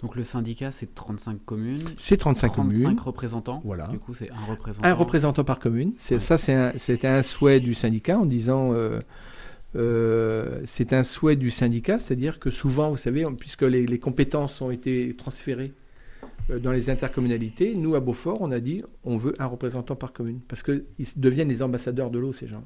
[0.00, 1.82] Donc le syndicat, c'est 35 communes.
[1.98, 2.82] C'est 35 communes.
[2.84, 3.60] 35 représentants.
[3.64, 3.86] Voilà.
[3.88, 4.88] Du coup, c'est un représentant.
[4.88, 5.92] Un représentant par commune.
[5.98, 8.72] C'est Ça, c'était un, souhait du syndicat en disant.
[8.72, 9.00] Euh,
[9.76, 14.70] euh, c'est un souhait du syndicat, c'est-à-dire que souvent, vous savez, puisque les, compétences ont
[14.70, 15.72] été transférées
[16.50, 20.12] euh, dans les intercommunalités, nous, à Beaufort, on a dit on veut un représentant par
[20.12, 20.40] commune.
[20.48, 20.84] Parce qu'ils
[21.16, 22.64] deviennent les ambassadeurs de l'eau, ces gens.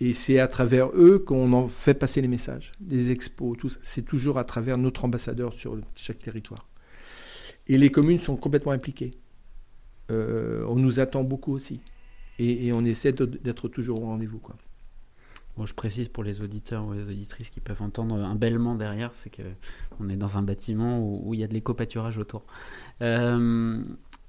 [0.00, 3.70] Et c'est à travers eux qu'on en fait passer les messages, les expos, tout.
[3.82, 6.66] C'est toujours à travers notre ambassadeur sur chaque territoire.
[7.66, 9.12] Et les communes sont complètement impliquées.
[10.10, 11.80] Euh, on nous attend beaucoup aussi.
[12.38, 14.38] Et, on essaie d'être toujours au rendez-vous.
[14.38, 14.56] Quoi.
[15.60, 19.10] Bon, je précise pour les auditeurs ou les auditrices qui peuvent entendre un bêlement derrière,
[19.22, 22.46] c'est qu'on est dans un bâtiment où, il y a de l'éco-pâturage autour.
[23.02, 23.82] Euh,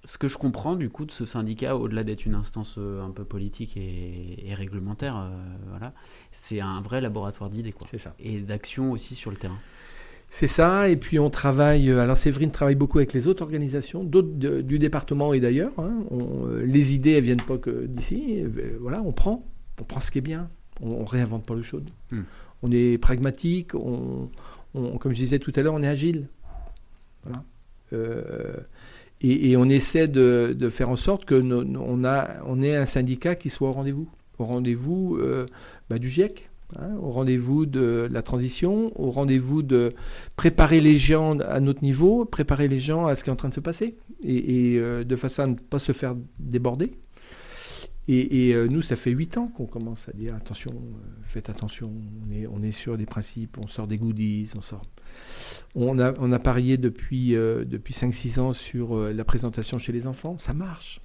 [0.04, 3.12] ce que je comprends du coup de ce syndicat, au-delà d'être une instance euh, un
[3.12, 5.30] peu politique et, réglementaire, euh,
[5.70, 5.94] voilà,
[6.34, 7.88] c'est un vrai laboratoire d'idées quoi.
[7.90, 8.14] C'est ça.
[8.20, 9.60] Et d'action aussi sur le terrain.
[10.28, 14.34] C'est ça, et puis on travaille, alors Séverine travaille beaucoup avec les autres organisations, d'autres
[14.64, 15.72] du département et d'ailleurs.
[15.78, 16.04] Hein.
[16.66, 18.44] les idées, elles viennent pas que d'ici.
[18.82, 20.50] Voilà, on prend, on prend ce qui est bien,
[20.82, 21.82] on, ne réinvente pas le chaud.
[22.12, 22.22] Hmm.
[22.64, 24.30] On est pragmatique, on,
[24.74, 26.28] comme je disais tout à l'heure, on est agile.
[27.24, 27.44] Voilà.
[29.24, 33.50] Et, on essaie de, faire en sorte que on, a, on ait un syndicat qui
[33.50, 34.10] soit au rendez-vous.
[34.40, 35.46] Au rendez-vous euh,
[35.90, 39.94] bah, du GIEC, hein, au rendez-vous de la transition, au rendez-vous de
[40.36, 43.50] préparer les gens à notre niveau, préparer les gens à ce qui est en train
[43.50, 46.94] de se passer, et, euh, de façon à ne pas se faire déborder.
[48.08, 50.74] Et, euh, nous, ça fait huit ans qu'on commence à dire attention,
[51.24, 51.94] faites attention,
[52.26, 54.82] on est, on est sur des principes, on sort des goodies, on sort.
[55.76, 59.92] On a, on a parié depuis, euh, depuis 5-6 ans sur euh, la présentation chez
[59.92, 60.38] les enfants.
[60.40, 61.00] Ça marche,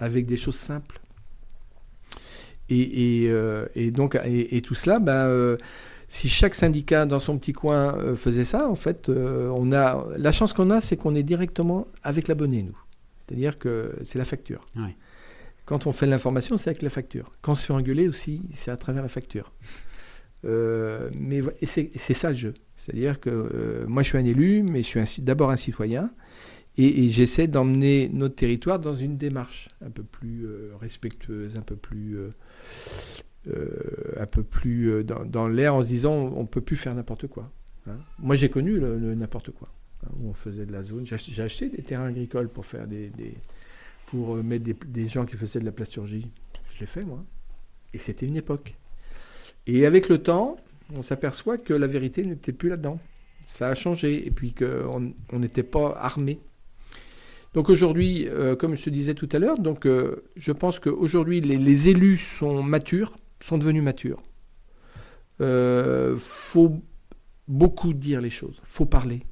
[0.00, 1.00] avec des choses simples.
[2.68, 5.56] Et, euh, donc, et, tout cela, ben,
[6.06, 10.52] si chaque syndicat dans son petit coin faisait ça, en fait, on a, la chance
[10.52, 12.78] qu'on a, c'est qu'on est directement avec l'abonné, nous.
[13.18, 14.64] C'est-à-dire que c'est la facture.
[15.70, 17.30] Quand on fait l'information, c'est avec la facture.
[17.42, 19.52] Quand on se fait engueuler aussi, c'est à travers la facture.
[20.42, 22.54] mais c'est ça le jeu.
[22.74, 26.10] C'est-à-dire que euh, moi, je suis un élu, mais je suis d'abord un citoyen.
[26.76, 31.76] Et, j'essaie d'emmener notre territoire dans une démarche un peu plus euh, respectueuse, un peu
[31.76, 32.18] plus,
[33.46, 33.62] euh,
[34.18, 37.52] un peu plus dans, l'air en se disant on ne peut plus faire n'importe quoi.
[37.86, 37.98] Hein.
[38.18, 39.68] Moi, j'ai connu le, n'importe quoi,
[40.04, 41.06] hein, où on faisait de la zone.
[41.06, 43.12] J'ai acheté, des terrains agricoles pour, faire des,
[44.10, 46.30] pour mettre des, des, gens qui faisaient de la plasturgie.
[46.74, 47.24] Je l'ai fait, moi.
[47.94, 48.74] Et c'était une époque.
[49.66, 50.56] Et avec le temps,
[50.94, 52.98] on s'aperçoit que la vérité n'était plus là-dedans.
[53.44, 56.40] Ça a changé et puis qu'on n'était pas armé.
[57.54, 61.88] Donc aujourd'hui, euh, comme je te disais tout à l'heure, euh, je pense qu'aujourd'hui les,
[61.88, 64.22] élus sont matures, sont devenus matures.
[65.40, 66.80] Euh, faut
[67.48, 69.22] beaucoup dire les choses, faut parler.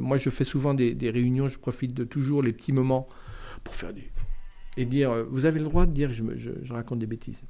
[0.00, 3.08] moi, je fais souvent des, réunions, je profite de toujours les petits moments
[3.64, 4.10] pour faire des
[4.76, 7.42] et dire, vous avez le droit de dire, je, je raconte des bêtises.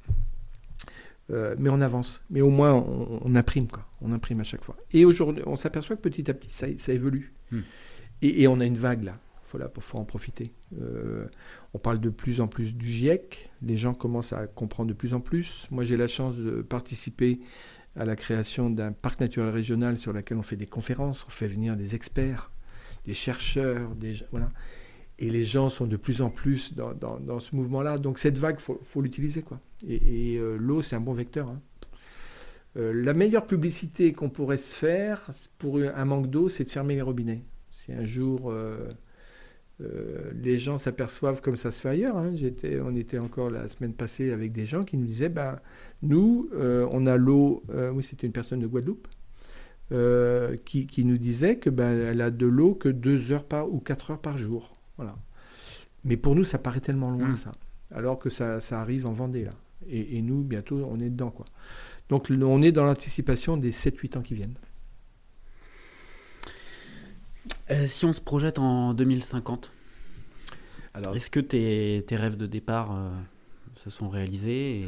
[1.31, 2.21] Euh, mais on avance.
[2.29, 3.85] Mais au moins, on, imprime, quoi.
[4.01, 4.75] On imprime à chaque fois.
[4.91, 7.33] Et aujourd'hui, on s'aperçoit que petit à petit, ça, évolue.
[7.51, 7.61] Hmm.
[8.21, 9.17] Et, on a une vague, là.
[9.45, 10.53] Il faut, faut en profiter.
[10.79, 11.27] Euh,
[11.73, 13.49] on parle de plus en plus du GIEC.
[13.61, 15.67] Les gens commencent à comprendre de plus en plus.
[15.71, 17.39] Moi, j'ai la chance de participer
[17.95, 21.47] à la création d'un parc naturel régional sur lequel on fait des conférences, on fait
[21.47, 22.51] venir des experts,
[23.05, 24.49] des chercheurs, des, voilà.
[25.21, 27.99] Et les gens sont de plus en plus dans, ce mouvement-là.
[27.99, 29.43] Donc cette vague, il faut, l'utiliser.
[29.43, 29.59] quoi.
[29.87, 31.47] Et, euh, l'eau, c'est un bon vecteur.
[31.47, 31.61] Hein.
[32.75, 35.29] Euh, la meilleure publicité qu'on pourrait se faire
[35.59, 37.43] pour un manque d'eau, c'est de fermer les robinets.
[37.69, 38.89] Si un jour euh,
[40.33, 42.33] les gens s'aperçoivent comme ça se fait ailleurs, hein,
[42.83, 45.59] on était encore la semaine passée avec des gens qui nous disaient, ben,
[46.01, 49.07] nous, on a l'eau, oui c'était une personne de Guadeloupe,
[50.65, 53.79] qui, qui, nous disait que ben, elle a de l'eau que deux heures par, ou
[53.79, 54.80] quatre heures par jour.
[55.01, 55.17] Voilà.
[56.03, 57.35] Mais pour nous, ça paraît tellement loin, mm.
[57.35, 57.51] ça.
[57.91, 59.51] Alors que ça, arrive en Vendée, là.
[59.89, 61.45] Et, nous, bientôt, on est dedans, quoi.
[62.07, 64.53] Donc, on est dans l'anticipation des 7-8 ans qui viennent.
[67.71, 69.71] Euh, si on se projette en 2050,
[71.15, 73.09] est-ce que tes, rêves de départ euh,
[73.75, 74.85] se sont réalisés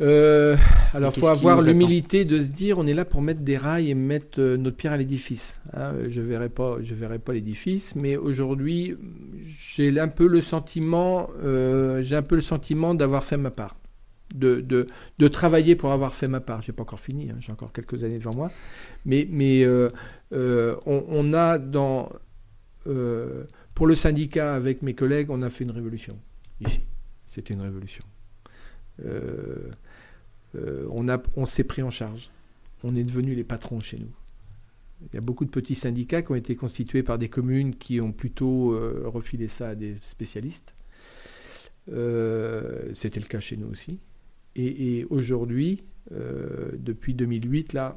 [0.00, 0.56] euh,
[0.94, 3.90] alors, il faut avoir l'humilité de se dire, on est là pour mettre des rails
[3.90, 5.60] et mettre euh, notre pierre à l'édifice.
[5.74, 5.94] Hein.
[6.08, 8.96] je verrai pas, je verrai pas l'édifice, mais aujourd'hui,
[9.44, 13.78] j'ai un peu le sentiment, euh, j'ai un peu le sentiment d'avoir fait ma part,
[14.34, 14.86] de, de,
[15.18, 16.62] de, travailler pour avoir fait ma part.
[16.62, 17.36] J'ai pas encore fini, hein.
[17.40, 18.50] j'ai encore quelques années devant moi,
[19.04, 19.66] mais, mais
[20.32, 22.10] on, on, a dans,
[23.74, 26.18] pour le syndicat avec mes collègues, on a fait une révolution
[26.60, 26.80] ici.
[27.26, 28.04] C'était une révolution.
[29.04, 29.70] Euh,
[30.56, 30.86] euh,
[31.36, 32.30] on, s'est pris en charge.
[32.82, 34.10] On est devenus les patrons chez nous.
[35.02, 38.00] Il y a beaucoup de petits syndicats qui ont été constitués par des communes qui
[38.00, 40.74] ont plutôt euh, refilé ça à des spécialistes.
[41.90, 43.98] Euh, c'était le cas chez nous aussi.
[44.56, 47.96] Et, aujourd'hui, depuis 2008, là,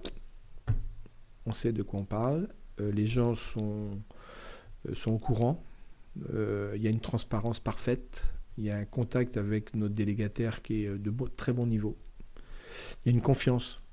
[1.45, 2.47] on sait de quoi on parle.
[2.79, 3.99] les gens sont,
[4.93, 5.61] sont au courant.
[6.15, 8.23] Il y a une transparence parfaite.
[8.57, 11.97] Il y a un contact avec notre délégataire qui est de très bon niveau.
[13.05, 13.83] Il y a une confiance,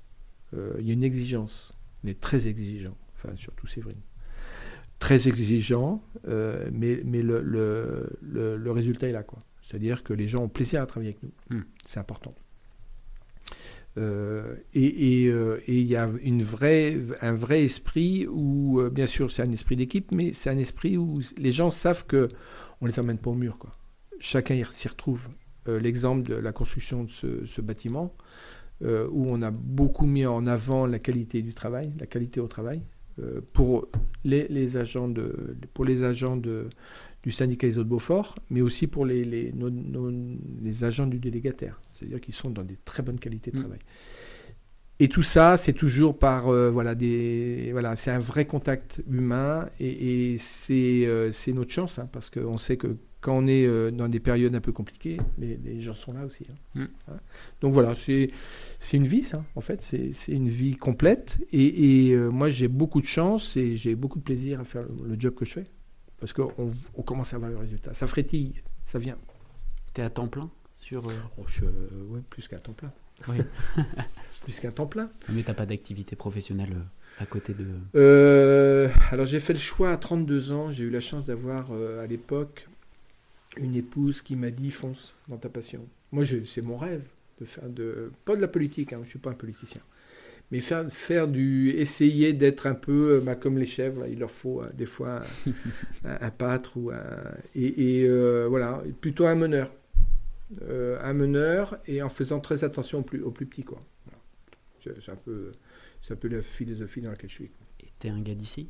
[0.53, 1.73] euh, il y a une exigence.
[2.03, 4.01] On est très exigeant, enfin surtout Séverine.
[4.99, 9.23] Très exigeant, euh, mais, mais le, le, le, résultat est là.
[9.23, 9.39] quoi.
[9.61, 11.57] C'est-à-dire que les gens ont plaisir à travailler avec nous.
[11.57, 11.63] Hmm.
[11.85, 12.35] C'est important.
[13.97, 15.27] Euh, et
[15.67, 20.11] il y a une vraie, un vrai esprit où, bien sûr, c'est un esprit d'équipe,
[20.11, 22.29] mais c'est un esprit où les gens savent que
[22.79, 23.57] on les emmène pas au mur.
[23.57, 23.71] Quoi.
[24.19, 25.29] Chacun s'y retrouve.
[25.67, 28.15] L'exemple de la construction de ce, ce bâtiment,
[28.83, 32.47] euh, où on a beaucoup mis en avant la qualité du travail, la qualité au
[32.47, 32.81] travail,
[33.19, 33.87] euh, pour
[34.23, 36.69] les, agents, de, pour les agents de,
[37.23, 39.53] du syndicat ISO de Beaufort, mais aussi pour les, les,
[40.61, 43.61] les agents du délégataire, c'est-à-dire qu'ils sont dans des très bonnes qualités de mm.
[43.61, 43.79] travail.
[44.99, 49.67] Et tout ça, c'est toujours par euh, voilà des voilà, c'est un vrai contact humain
[49.79, 51.07] et, c'est
[51.53, 54.61] notre chance hein, parce qu'on sait que quand on est euh, dans des périodes un
[54.61, 56.45] peu compliquées, les, gens sont là aussi.
[56.49, 56.81] Hein.
[56.81, 56.87] Mm.
[57.07, 57.19] Hein.
[57.61, 58.31] Donc voilà, c'est
[58.91, 59.81] une vie, ça, en fait.
[59.81, 61.37] C'est une vie complète.
[61.51, 65.19] Et, euh, moi, j'ai beaucoup de chance et j'ai beaucoup de plaisir à faire le,
[65.19, 65.65] job que je fais.
[66.19, 66.51] Parce qu'on
[66.95, 67.93] on commence à voir le résultat.
[67.93, 68.55] Ça frétille,
[68.85, 69.17] ça vient.
[69.93, 71.45] Tu es à temps plein sur, euh, oh,
[72.09, 72.91] Oui, plus qu'à temps plein.
[73.27, 73.37] Oui.
[74.43, 75.09] plus qu'à temps plein.
[75.31, 76.75] Mais tu n'as pas d'activité professionnelle
[77.19, 78.89] à côté de...
[79.11, 80.71] alors j'ai fait le choix à 32 ans.
[80.71, 82.67] J'ai eu la chance d'avoir à l'époque
[83.57, 85.87] une épouse qui m'a dit fonce dans ta passion.
[86.11, 87.05] Moi, c'est mon rêve
[87.39, 89.81] de faire de pas de la politique, hein, je suis pas un politicien,
[90.51, 94.05] mais faire, faire du essayer d'être un peu euh, bah, comme les chèvres.
[94.07, 95.21] il leur faut euh, des fois
[96.05, 97.03] un, pâtre ou un
[97.55, 99.71] et, euh, voilà plutôt un meneur,
[100.69, 103.79] un meneur et en faisant très attention aux plus, aux plus petits quoi.
[104.79, 105.51] C'est un peu
[106.01, 107.51] c'est un peu la philosophie dans laquelle je suis.
[107.79, 108.69] Et t'es un gars d'ici?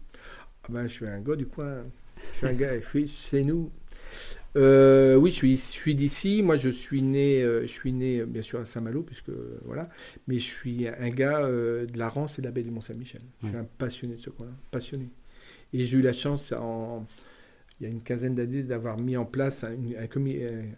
[0.63, 1.85] Ah ben, je suis un gars du coin.
[2.33, 3.71] Je suis un gars, je suis, c'est nous.
[4.57, 6.43] Euh, oui, je suis, je suis d'ici.
[6.43, 9.31] Moi, je suis né, euh, je suis né euh, bien sûr à Saint-Malo, puisque
[9.65, 9.89] voilà.
[10.27, 13.21] Mais je suis un gars de la Rance et de la baie du Mont-Saint-Michel.
[13.41, 15.09] Je suis un passionné de ce coin-là, passionné.
[15.73, 17.07] Et j'ai eu la chance, en,
[17.81, 19.75] il y a une quinzaine d'années, d'avoir mis en place un,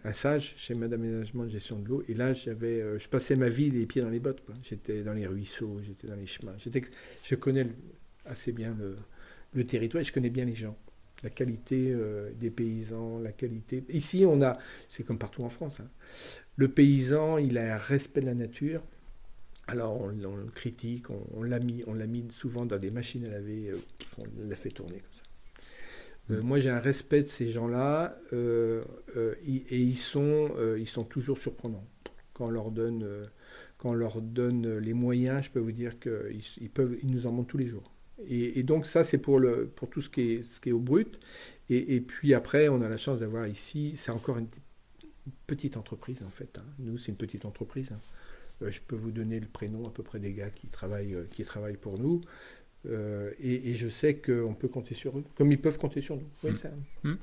[0.04, 2.02] un, sage chez Madame Aménagement de Gestion de l'eau.
[2.08, 4.42] Et là, j'avais, euh, je passais ma vie les pieds dans les bottes.
[4.62, 6.56] J'étais dans les ruisseaux, j'étais dans les chemins.
[6.56, 7.66] je connais
[8.24, 8.74] assez bien
[9.54, 10.78] le, territoire et je connais bien les gens.
[11.24, 13.82] La qualité euh, des paysans, la qualité.
[13.88, 14.58] Ici, on a,
[14.90, 15.88] c'est comme partout en France, hein.
[16.56, 18.82] le paysan, il a un respect de la nature.
[19.66, 23.30] Alors, on, le critique, on, l'a mis, on l'a mis souvent dans des machines à
[23.30, 23.78] laver, euh,
[24.18, 25.22] on l'a fait tourner comme ça.
[26.30, 31.86] Euh, moi, j'ai un respect de ces gens-là et ils sont, ils sont toujours surprenants.
[32.34, 33.06] Quand on leur donne,
[33.78, 37.26] quand on leur donne les moyens, je peux vous dire qu'ils ils peuvent, ils nous
[37.26, 37.93] en montrent tous les jours.
[38.28, 40.78] Et, donc ça, c'est pour, le, pour tout ce qui est, ce qui est au
[40.78, 41.18] brut.
[41.70, 44.48] Et, puis après, on a la chance d'avoir ici, c'est encore une,
[45.46, 46.58] petite entreprise en fait.
[46.58, 46.64] Hein.
[46.78, 47.90] Nous, c'est une petite entreprise.
[47.92, 48.68] Hein.
[48.68, 51.78] je peux vous donner le prénom à peu près des gars qui travaillent, qui travaillent
[51.78, 52.20] pour nous.
[52.86, 56.28] Euh, et, je sais qu'on peut compter sur eux, comme ils peuvent compter sur nous.
[56.42, 56.50] Oui,
[57.02, 57.10] mm.
[57.10, 57.18] Mm.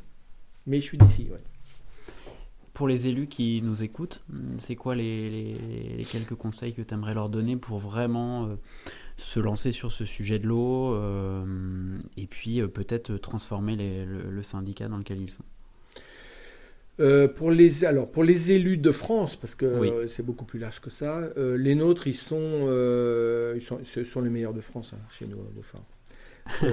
[0.67, 1.29] Mais je suis d'ici.
[2.73, 4.23] Pour les élus qui nous écoutent,
[4.57, 8.55] c'est quoi les, quelques conseils que tu aimerais leur donner pour vraiment euh,
[9.21, 11.45] se lancer sur ce sujet de l'eau euh,
[12.17, 15.43] et puis peut-être transformer le, syndicat dans lequel ils sont.
[16.99, 20.59] Euh, pour, les, alors, pour les élus de France, parce que euh, c'est beaucoup plus
[20.59, 22.67] large que ça, euh, les nôtres, ils sont,
[23.55, 25.37] ils sont, ce sont les meilleurs de France, hein, chez nous,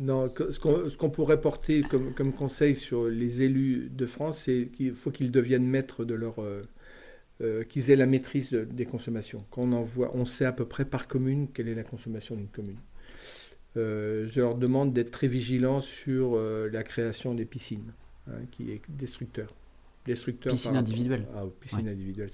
[0.00, 4.94] non, ce qu'on pourrait porter comme, comme, conseil sur les élus de France, c'est qu'il
[4.94, 6.36] faut qu'ils deviennent maîtres de leur...
[7.68, 9.44] qu'ils aient la maîtrise des consommations.
[9.50, 12.78] Qu'on envoie, on sait à peu près par commune quelle est la consommation d'une commune.
[13.74, 17.92] je leur demande d'être très vigilants sur la création des piscines.
[18.26, 19.54] Hein, qui est destructeur.
[20.06, 21.26] destructeur piscine individuelle.
[21.34, 22.30] Ah, piscine individuelle,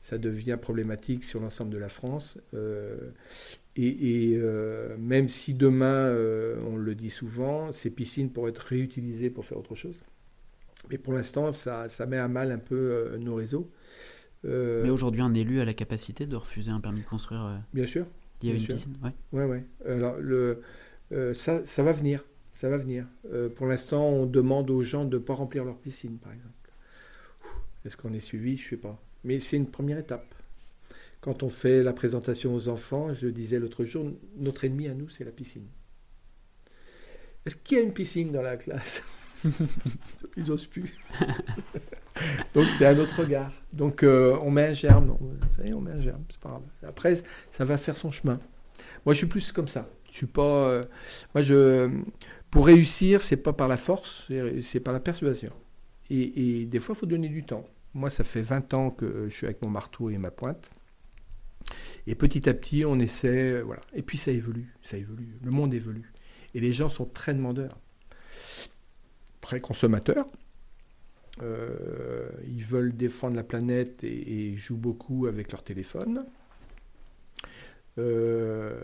[0.00, 2.38] ça devient problématique sur l'ensemble de la France.
[2.54, 3.12] Euh,
[3.76, 9.30] et, euh, même si demain, euh, on le dit souvent, ces piscines pourraient être réutilisées
[9.30, 10.02] pour faire autre chose.
[10.90, 13.70] Mais pour l'instant, ça, ça, met à mal un peu nos réseaux.
[14.44, 18.06] Mais aujourd'hui, un élu a la capacité de refuser un permis de construire Bien sûr.
[18.42, 19.12] Il y a une piscine ouais.
[19.32, 19.64] Ouais, ouais.
[19.86, 20.62] Alors, le,
[21.32, 22.24] ça, ça va venir.
[22.52, 23.06] Ça va venir.
[23.32, 26.52] Euh, pour l'instant, on demande aux gens de ne pas remplir leur piscine, par exemple.
[27.84, 28.56] Est-ce qu'on est suivi?
[28.56, 29.02] Je ne sais pas.
[29.24, 30.34] Mais c'est une première étape.
[31.20, 35.08] Quand on fait la présentation aux enfants, je disais l'autre jour, notre ennemi à nous,
[35.08, 35.66] c'est la piscine.
[37.46, 39.02] Est-ce qu'il y a une piscine dans la classe?
[40.36, 40.94] Ils n'osent plus.
[42.54, 43.52] Donc c'est un autre regard.
[43.72, 45.16] Donc euh, on met un germe.
[45.20, 46.62] On met un germe, c'est pas grave.
[46.86, 47.14] Après,
[47.50, 48.38] ça va faire son chemin.
[49.04, 49.88] Moi, je suis plus comme ça.
[50.10, 50.42] Je suis pas.
[50.42, 50.84] Euh,
[51.34, 51.90] moi, je
[52.50, 55.52] pour réussir, c'est pas par la force, c'est par la persuasion.
[56.10, 57.66] Et, des fois, il faut donner du temps.
[57.94, 60.70] Moi, ça fait 20 ans que je suis avec mon marteau et ma pointe.
[62.06, 63.80] Et petit à petit, on essaie, voilà.
[63.94, 65.38] Et puis ça évolue, ça évolue.
[65.42, 66.12] Le monde évolue.
[66.54, 67.78] Et les gens sont très demandeurs,
[69.42, 70.26] très consommateurs.
[71.42, 76.20] Euh, ils veulent défendre la planète et, jouent beaucoup avec leur téléphone.
[77.98, 78.80] Euh,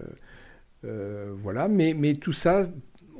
[0.85, 2.67] euh, voilà, mais, mais tout ça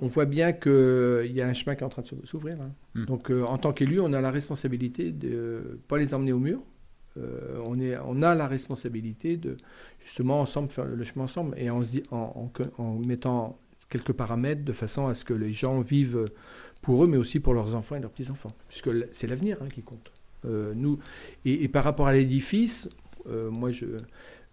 [0.01, 2.61] on voit bien qu'il y a un chemin qui est en train de s'ouvrir.
[2.61, 2.71] Hein.
[2.95, 3.07] Hmm.
[3.07, 6.63] Donc, en tant qu'élu, on a la responsabilité de ne pas les emmener au mur.
[7.65, 9.57] On, est, on a la responsabilité de,
[10.05, 15.09] justement, ensemble, faire le chemin ensemble et en, en, en, mettant quelques paramètres de façon
[15.09, 16.27] à ce que les gens vivent
[16.83, 18.53] pour eux, mais aussi pour leurs enfants et leurs petits-enfants.
[18.69, 20.13] Puisque c'est l'avenir hein, qui compte.
[20.45, 20.99] Euh, nous,
[21.45, 22.89] et, et, par rapport à l'édifice,
[23.51, 23.99] moi, je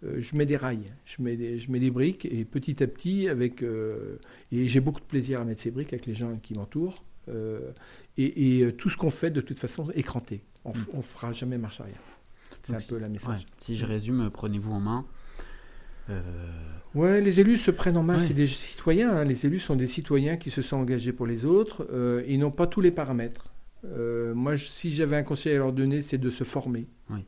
[0.06, 2.88] euh, je mets des rails, je mets des, je mets des briques et petit à
[2.88, 4.18] petit, avec, euh,
[4.52, 7.04] et j'ai beaucoup de plaisir à mettre ces briques avec les gens qui m'entourent.
[7.28, 7.72] Euh,
[8.18, 10.44] et, tout ce qu'on fait, de toute façon, est cranté.
[10.64, 11.04] On ne mm.
[11.04, 12.02] fera jamais marche arrière.
[12.64, 13.46] C'est un peu la message.
[13.62, 15.06] si je résume, prenez-vous en main.
[16.94, 19.12] Ouais, les élus se prennent en main, c'est des citoyens.
[19.12, 19.26] Hein.
[19.26, 21.88] Les élus sont des citoyens qui se sont engagés pour les autres.
[22.28, 23.54] ils n'ont pas tous les paramètres.
[24.34, 26.88] moi, si j'avais un conseil à leur donner, c'est de se former.
[27.10, 27.26] Oui.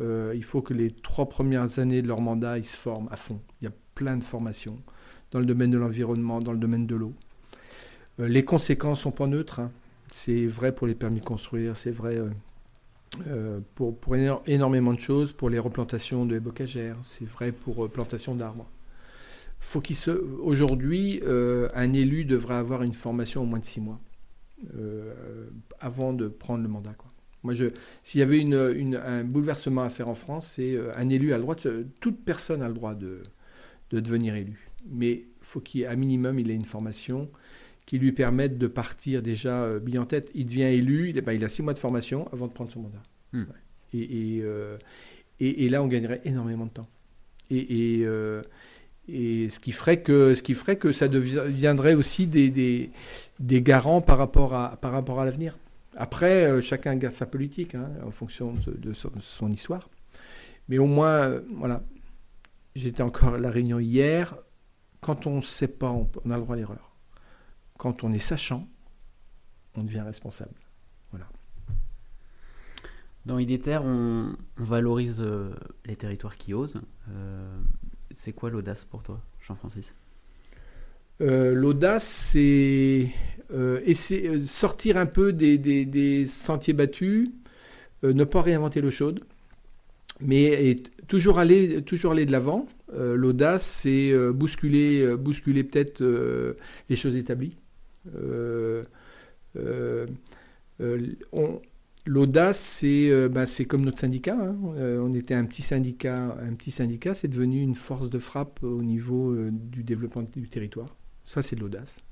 [0.00, 3.16] Euh, il faut que les trois premières années de leur mandat, ils se forment à
[3.16, 3.40] fond.
[3.60, 4.78] Il y a plein de formations
[5.30, 7.12] dans le domaine de l'environnement, dans le domaine de l'eau.
[8.20, 9.60] Euh, les conséquences sont pas neutres.
[9.60, 9.70] Hein.
[10.08, 12.18] C'est vrai pour les permis de construire, c'est vrai
[13.26, 13.96] euh, pour,
[14.46, 18.70] énormément de choses, pour les replantations de bocagères, c'est vrai pour plantation d'arbres.
[19.60, 19.96] Faut qu'il.
[20.40, 24.00] Aujourd'hui, un élu devrait avoir une formation au moins de six mois
[25.78, 26.94] avant de prendre le mandat.
[26.94, 27.12] Quoi.
[27.42, 27.54] Moi,
[28.02, 31.36] s'il y avait une, un bouleversement à faire en France, c'est euh, un élu a
[31.36, 31.56] le droit,
[32.00, 33.22] toute personne a le droit de,
[33.90, 34.70] de devenir élu.
[34.88, 37.28] Mais faut qu'à minimum, il ait une formation
[37.86, 40.30] qui lui permette de partir déjà euh, bien en tête.
[40.34, 42.80] Il devient élu, il, ben, il, a six mois de formation avant de prendre son
[42.80, 43.02] mandat.
[43.32, 43.44] Hmm.
[43.94, 44.78] Euh,
[45.40, 46.88] et, et, et, là, on gagnerait énormément de temps.
[47.50, 48.06] Et,
[49.08, 52.90] Et ce qui ferait que, ce qui ferait que ça deviendrait aussi des, des,
[53.40, 55.58] des garants par rapport à, par rapport à l'avenir.
[55.96, 59.90] Après, euh, chacun garde sa politique hein, en fonction de, son, histoire.
[60.68, 61.82] Mais au moins, euh, voilà,
[62.74, 64.36] j'étais encore à la réunion hier.
[65.00, 66.91] Quand on ne sait pas, on, a le droit à l'erreur.
[67.82, 68.68] Quand on est sachant,
[69.74, 70.54] on devient responsable.
[71.10, 71.26] Voilà.
[73.26, 75.50] Dans IDETER, on, on valorise euh,
[75.84, 76.80] les territoires qui osent.
[78.14, 79.92] c'est quoi l'audace pour toi, Jean-Francis?
[81.18, 83.10] L'audace, c'est
[83.52, 83.80] euh,
[84.12, 87.30] euh, sortir un peu des, sentiers battus,
[88.04, 89.24] euh, ne pas réinventer l'eau chaude,
[90.20, 90.76] mais
[91.08, 92.68] toujours aller, toujours aller de l'avant.
[92.94, 96.04] L'audace, c'est bousculer, bousculer peut-être
[96.90, 97.56] les choses établies.
[102.04, 104.36] L'audace, ben, c'est comme notre syndicat.
[104.36, 104.56] Hein.
[104.76, 108.82] on était un petit syndicat, un petit syndicat, c'est devenu une force de frappe au
[108.82, 110.96] niveau du développement du territoire.
[111.24, 112.02] Ça, c'est de l'audace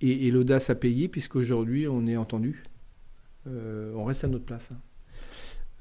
[0.00, 2.64] et, l'audace à payer, puisqu'aujourd'hui, on est entendu.
[3.46, 4.70] Euh, on reste à notre place.
[4.72, 4.80] Hein.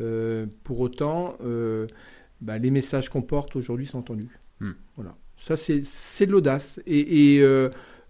[0.01, 1.87] Euh, pour autant, euh,
[2.41, 4.39] bah, les messages qu'on porte aujourd'hui sont entendus.
[4.59, 4.71] Hmm.
[4.95, 5.15] Voilà.
[5.37, 6.81] Ça, c'est de l'audace.
[6.85, 7.41] Et,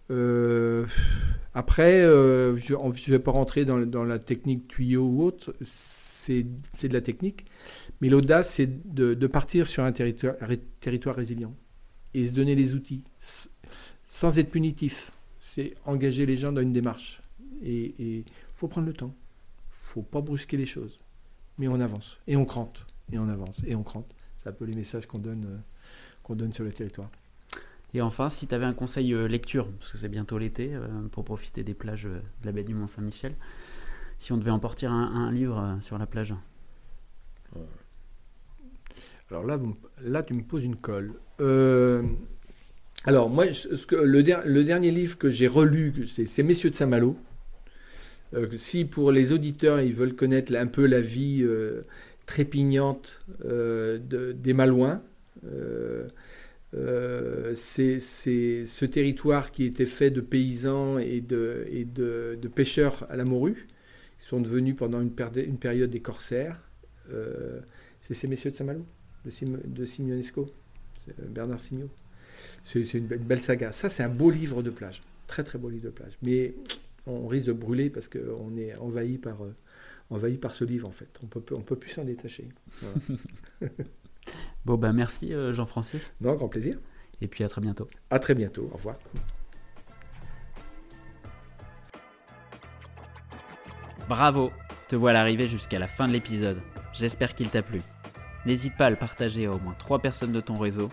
[0.09, 7.01] après, je ne vais pas rentrer dans, la technique tuyau ou autre, c'est de la
[7.01, 7.45] technique.
[8.01, 10.35] Mais l'audace, c'est de, partir sur un territoire,
[10.79, 11.53] territoire résilient
[12.13, 13.03] et se donner les outils
[14.07, 17.21] sans être punitif c'est engager les gens dans une démarche.
[17.63, 19.13] Et il faut prendre le temps.
[19.71, 20.99] Il faut pas brusquer les choses.
[21.57, 22.17] Mais on avance.
[22.27, 22.85] Et on crante.
[23.11, 23.61] Et on avance.
[23.65, 24.13] Et on crante.
[24.37, 25.57] C'est un peu les messages qu'on donne, euh,
[26.23, 27.09] qu'on donne sur le territoire.
[27.93, 30.87] Et enfin, si tu avais un conseil euh, lecture, parce que c'est bientôt l'été, euh,
[31.11, 33.35] pour profiter des plages de la baie du Mont-Saint-Michel,
[34.17, 36.33] si on devait emporter un, un livre sur la plage
[39.31, 39.59] Alors là,
[40.03, 41.13] là, tu me poses une colle.
[43.05, 47.15] Alors, moi, le, dernier livre que j'ai relu, c'est Messieurs de Saint-Malo.
[48.33, 51.81] Euh, si pour les auditeurs, ils veulent connaître un peu la vie euh,
[52.25, 53.97] trépignante euh,
[54.33, 55.01] des Malouins,
[56.73, 63.67] c'est ce territoire qui était fait de paysans et de, pêcheurs à la morue,
[64.19, 66.61] qui sont devenus pendant une, période des corsaires.
[68.01, 68.85] c'est ces Messieurs de Saint-Malo,
[69.25, 70.47] de, Sim, de Simionesco,
[71.29, 71.89] Bernard Signot.
[72.63, 73.71] C'est une, belle saga.
[73.71, 75.01] Ça, c'est un beau livre de plage.
[75.27, 76.17] Très, très beau livre de plage.
[76.21, 76.53] Mais
[77.05, 81.19] on risque de brûler parce qu'on est envahi par, euh, ce livre, en fait.
[81.23, 82.49] On peut, on peut plus s'en détacher.
[84.65, 86.13] bon, ben merci, euh, Jean-Francis.
[86.21, 86.77] Non, grand plaisir.
[87.21, 87.87] Et puis à très bientôt.
[88.09, 88.69] À très bientôt.
[88.71, 88.95] Au revoir.
[94.07, 94.51] Bravo,
[94.87, 96.59] te voilà arrivé jusqu'à la fin de l'épisode.
[96.93, 97.79] J'espère qu'il t'a plu.
[98.45, 100.89] N'hésite pas à le partager à au moins 3 personnes de ton réseau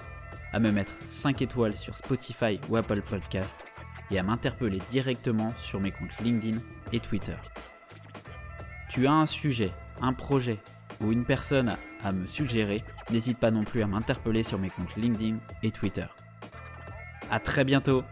[0.53, 3.64] à me mettre 5 étoiles sur Spotify ou Apple Podcast
[4.11, 6.59] et à m'interpeller directement sur mes comptes LinkedIn
[6.93, 7.37] et Twitter.
[8.89, 10.59] Tu as un sujet, un projet
[11.01, 14.97] ou une personne à me suggérer, n'hésite pas non plus à m'interpeller sur mes comptes
[14.97, 16.07] LinkedIn et Twitter.
[17.30, 18.05] A très bientôt